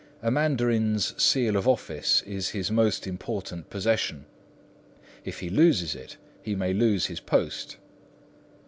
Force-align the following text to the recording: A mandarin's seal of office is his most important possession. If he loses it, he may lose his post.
A 0.23 0.31
mandarin's 0.31 1.13
seal 1.21 1.55
of 1.55 1.67
office 1.67 2.23
is 2.23 2.49
his 2.49 2.71
most 2.71 3.05
important 3.05 3.69
possession. 3.69 4.25
If 5.23 5.41
he 5.41 5.49
loses 5.51 5.93
it, 5.93 6.17
he 6.41 6.55
may 6.55 6.73
lose 6.73 7.05
his 7.05 7.19
post. 7.19 7.77